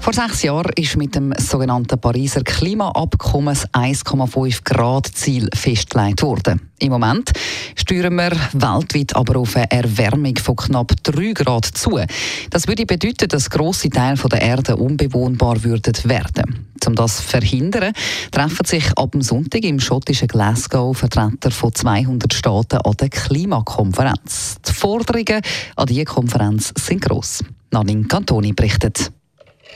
Vor 0.00 0.14
sechs 0.14 0.42
Jahren 0.42 0.72
ist 0.76 0.96
mit 0.96 1.14
dem 1.14 1.34
sogenannten 1.36 2.00
Pariser 2.00 2.42
Klimaabkommen 2.42 3.54
das 3.54 3.68
1,5 3.74 4.64
Grad 4.64 5.06
Ziel 5.06 5.48
festgelegt 5.54 6.22
worden. 6.22 6.70
Im 6.78 6.92
Moment 6.92 7.30
steuern 7.76 8.14
wir 8.14 8.32
weltweit 8.54 9.14
aber 9.14 9.38
auf 9.38 9.54
eine 9.56 9.70
Erwärmung 9.70 10.36
von 10.38 10.56
knapp 10.56 10.94
3 11.02 11.32
Grad 11.34 11.66
zu. 11.66 12.00
Das 12.48 12.66
würde 12.66 12.86
bedeuten, 12.86 13.28
dass 13.28 13.50
grosse 13.50 13.90
Teile 13.90 14.16
der 14.16 14.40
Erde 14.40 14.76
unbewohnbar 14.76 15.62
würden 15.62 15.94
werden. 16.04 16.66
Um 16.86 16.94
das 16.94 17.18
zu 17.18 17.22
verhindern, 17.24 17.92
treffen 18.32 18.64
sich 18.64 18.96
ab 18.96 19.12
dem 19.12 19.20
Sonntag 19.20 19.62
im 19.64 19.80
schottischen 19.80 20.28
Glasgow 20.28 20.96
Vertreter 20.96 21.50
von 21.50 21.74
200 21.74 22.32
Staaten 22.32 22.78
an 22.78 22.94
der 22.98 23.10
Klimakonferenz. 23.10 24.56
Die 24.66 24.72
Forderungen 24.72 25.42
an 25.76 25.86
diese 25.86 26.06
Konferenz 26.06 26.72
sind 26.78 27.02
gross. 27.02 27.44
Nadine 27.70 28.08
Cantoni 28.08 28.54
berichtet. 28.54 29.12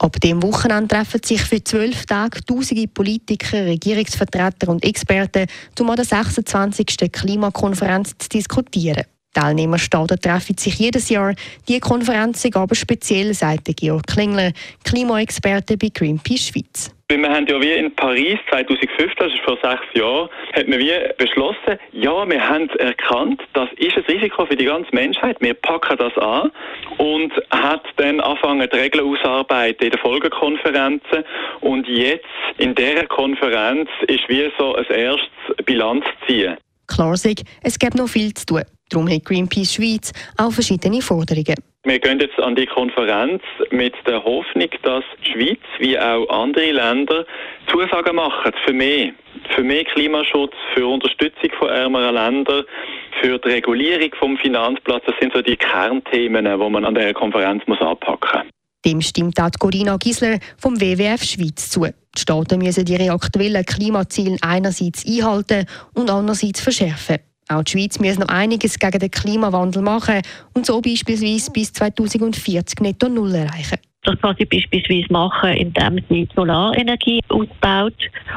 Ab 0.00 0.18
dem 0.18 0.42
Wochenende 0.42 0.88
treffen 0.88 1.20
sich 1.22 1.42
für 1.42 1.62
zwölf 1.62 2.06
Tage 2.06 2.42
tausende 2.46 2.88
Politiker, 2.88 3.66
Regierungsvertreter 3.66 4.70
und 4.70 4.82
Experten, 4.82 5.46
um 5.78 5.90
an 5.90 5.96
der 5.96 6.06
26. 6.06 7.12
Klimakonferenz 7.12 8.14
zu 8.18 8.30
diskutieren. 8.30 9.04
Teilnehmerstaaten 9.32 10.20
treffen 10.20 10.56
sich 10.58 10.78
jedes 10.78 11.08
Jahr. 11.08 11.34
Die 11.68 11.80
Konferenz 11.80 12.44
ist 12.44 12.56
aber 12.56 12.74
speziell, 12.74 13.32
sagt 13.34 13.70
Georg 13.76 14.06
Klingler, 14.06 14.52
Klimaexperte 14.84 15.76
bei 15.76 15.88
Greenpeace 15.94 16.48
Schweiz. 16.48 16.94
Wir 17.08 17.28
haben 17.28 17.44
ja 17.48 17.60
wie 17.60 17.72
in 17.72 17.92
Paris 17.96 18.38
2015, 18.50 19.08
das 19.18 19.32
ist 19.32 19.40
vor 19.40 19.58
sechs 19.60 19.82
Jahren, 19.94 20.28
hat 20.52 20.68
man 20.68 20.78
wie 20.78 20.92
beschlossen, 21.18 21.76
ja, 21.90 22.28
wir 22.28 22.48
haben 22.48 22.68
erkannt, 22.78 23.42
das 23.52 23.68
ist 23.78 23.96
ein 23.96 24.04
Risiko 24.04 24.46
für 24.46 24.54
die 24.54 24.66
ganze 24.66 24.94
Menschheit, 24.94 25.36
wir 25.40 25.54
packen 25.54 25.98
das 25.98 26.16
an 26.18 26.52
und 26.98 27.32
hat 27.50 27.84
dann 27.96 28.20
angefangen, 28.20 28.68
die 28.72 28.78
Regeln 28.78 29.04
auszuarbeiten 29.04 29.86
in 29.86 29.90
den 29.90 29.98
Folgekonferenzen 29.98 31.24
und 31.62 31.88
jetzt 31.88 32.26
in 32.58 32.76
dieser 32.76 33.06
Konferenz 33.06 33.88
ist 34.06 34.28
wie 34.28 34.48
so 34.56 34.76
ein 34.76 34.84
erstes 34.84 35.64
Bilanz 35.66 36.04
ziehen. 36.28 36.56
Klar 36.86 37.14
es 37.14 37.78
gibt 37.78 37.96
noch 37.96 38.08
viel 38.08 38.32
zu 38.34 38.46
tun. 38.46 38.62
Darum 38.90 39.08
hat 39.08 39.24
Greenpeace 39.24 39.74
Schweiz 39.74 40.12
auch 40.36 40.52
verschiedene 40.52 41.00
Forderungen. 41.00 41.56
Wir 41.84 41.98
gehen 41.98 42.20
jetzt 42.20 42.38
an 42.38 42.54
die 42.56 42.66
Konferenz 42.66 43.42
mit 43.70 43.94
der 44.06 44.22
Hoffnung, 44.22 44.68
dass 44.82 45.04
die 45.24 45.32
Schweiz 45.32 45.60
wie 45.78 45.98
auch 45.98 46.28
andere 46.28 46.72
Länder 46.72 47.24
Zusagen 47.70 48.16
machen 48.16 48.52
für 48.66 48.74
mehr, 48.74 49.12
für 49.54 49.62
mehr 49.62 49.84
Klimaschutz, 49.84 50.52
für 50.74 50.86
Unterstützung 50.86 51.50
von 51.58 51.68
ärmeren 51.70 52.14
Ländern, 52.14 52.64
für 53.22 53.38
die 53.38 53.48
Regulierung 53.48 54.10
vom 54.18 54.36
Finanzplatz. 54.36 55.04
Das 55.06 55.14
sind 55.20 55.32
so 55.32 55.40
die 55.40 55.56
Kernthemen, 55.56 56.44
die 56.44 56.70
man 56.70 56.84
an 56.84 56.94
der 56.94 57.14
Konferenz 57.14 57.62
muss 57.66 57.80
anpacken 57.80 58.40
muss. 58.42 58.50
Dem 58.84 59.00
stimmt 59.00 59.40
auch 59.40 59.50
Corinna 59.58 59.96
Gisler 59.96 60.38
vom 60.58 60.78
WWF 60.80 61.22
Schweiz 61.22 61.70
zu. 61.70 61.84
Die 61.84 62.20
Staaten 62.20 62.58
müssen 62.58 62.86
ihre 62.86 63.12
aktuellen 63.12 63.64
Klimaziele 63.64 64.36
einerseits 64.42 65.06
einhalten 65.06 65.66
und 65.94 66.10
andererseits 66.10 66.60
verschärfen. 66.60 67.18
Auch 67.50 67.64
die 67.64 67.72
Schweiz 67.72 67.98
muss 67.98 68.16
noch 68.16 68.28
einiges 68.28 68.78
gegen 68.78 68.98
den 69.00 69.10
Klimawandel 69.10 69.82
machen 69.82 70.22
und 70.54 70.66
so 70.66 70.80
beispielsweise 70.80 71.50
bis 71.50 71.72
2040 71.72 72.80
netto 72.80 73.08
Null 73.08 73.34
erreichen. 73.34 73.78
Das 74.02 74.18
kann 74.20 74.36
sie 74.38 74.46
beispielsweise 74.46 75.12
machen, 75.12 75.50
indem 75.54 75.98
sie 76.08 76.26
Solarenergie 76.34 77.20
ausbaut 77.28 77.96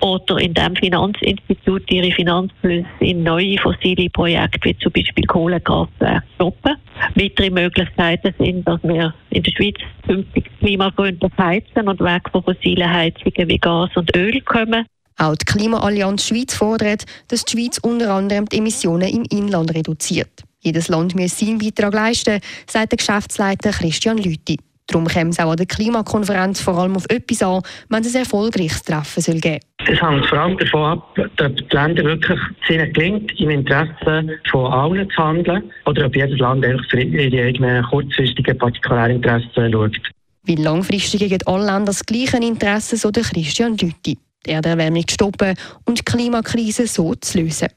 oder 0.00 0.38
indem 0.38 0.74
Finanzinstitute 0.74 1.94
ihre 1.94 2.10
Finanzflüsse 2.12 2.88
in 3.00 3.22
neue 3.22 3.58
fossile 3.58 4.08
Projekte 4.10 4.58
wie 4.64 4.76
zum 4.78 4.90
Beispiel 4.90 5.24
Kohlekraftwerke 5.26 6.26
stoppen. 6.34 6.74
Weitere 7.14 7.50
Möglichkeiten 7.50 8.34
sind, 8.38 8.66
dass 8.66 8.82
wir 8.82 9.14
in 9.30 9.42
der 9.42 9.52
Schweiz 9.52 9.76
künftig 10.04 10.50
klimafreundlich 10.58 11.32
heizen 11.38 11.88
und 11.88 12.00
weg 12.00 12.22
von 12.32 12.42
fossilen 12.42 12.90
Heizungen 12.90 13.48
wie 13.48 13.58
Gas 13.58 13.90
und 13.94 14.16
Öl 14.16 14.40
kommen. 14.40 14.86
Auch 15.16 15.36
die 15.36 15.44
Klimaallianz 15.44 16.26
Schweiz 16.26 16.54
fordert, 16.54 17.04
dass 17.28 17.44
die 17.44 17.52
Schweiz 17.52 17.78
unter 17.78 18.12
anderem 18.12 18.46
die 18.46 18.58
Emissionen 18.58 19.08
im 19.08 19.24
Inland 19.30 19.74
reduziert. 19.74 20.42
Jedes 20.60 20.88
Land 20.88 21.14
muss 21.14 21.38
seinen 21.38 21.58
Beitrag 21.58 21.94
leisten, 21.94 22.40
sagt 22.66 22.92
der 22.92 22.96
Geschäftsleiter 22.96 23.70
Christian 23.70 24.18
Lüthi. 24.18 24.58
Darum 24.86 25.06
käme 25.06 25.30
es 25.30 25.38
auch 25.38 25.50
an 25.50 25.56
der 25.56 25.66
Klimakonferenz 25.66 26.60
vor 26.60 26.76
allem 26.76 26.96
auf 26.96 27.06
etwas 27.08 27.42
an, 27.42 27.62
wenn 27.88 28.02
es 28.02 28.14
ein 28.14 28.22
erfolgreiches 28.22 28.82
Treffen 28.82 29.22
soll 29.22 29.40
geben 29.40 29.60
Es 29.86 30.00
hängt 30.00 30.26
vor 30.26 30.38
allem 30.38 30.58
davon 30.58 30.84
ab, 30.84 31.18
ob 31.18 31.56
die 31.56 31.64
Länder 31.74 32.04
wirklich 32.04 32.38
es 32.68 32.92
gelingt, 32.92 33.32
im 33.40 33.50
Interesse 33.50 34.38
von 34.50 34.72
allen 34.72 35.08
zu 35.10 35.16
handeln, 35.16 35.70
oder 35.86 36.06
ob 36.06 36.16
jedes 36.16 36.38
Land 36.38 36.66
einfach 36.66 36.84
für 36.90 37.00
ihre 37.00 37.46
eigenen 37.46 37.82
kurzfristigen 37.84 38.58
Partikularinteressen 38.58 39.72
schaut. 39.72 39.96
Weil 40.42 40.58
langfristig 40.58 41.22
haben 41.22 41.46
alle 41.46 41.64
Länder 41.64 41.86
das 41.86 42.04
gleiche 42.04 42.36
Interesse, 42.36 42.98
so 42.98 43.10
der 43.10 43.22
Christian 43.22 43.78
Lüthi 43.78 44.18
die 44.46 44.50
Erderwärmung 44.50 45.06
zu 45.06 45.14
stoppen 45.14 45.54
und 45.84 45.98
die 45.98 46.04
Klimakrise 46.04 46.86
so 46.86 47.14
zu 47.14 47.38
lösen. 47.38 47.68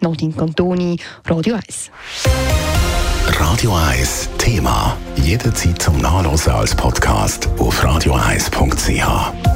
Nadine 0.00 0.32
Cantoni, 0.32 0.98
Radio 1.24 1.54
1. 1.54 1.90
Radio 3.38 3.74
1 3.74 4.28
Thema. 4.38 4.96
Jederzeit 5.16 5.80
zum 5.80 5.98
Nachlesen 5.98 6.52
als 6.52 6.74
Podcast 6.74 7.48
auf 7.58 7.82
radio1.ch. 7.82 9.55